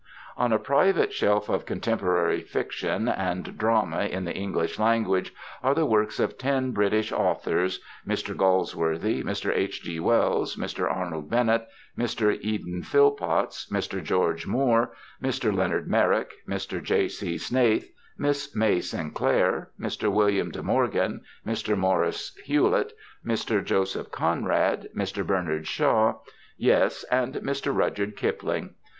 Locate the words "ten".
6.39-6.71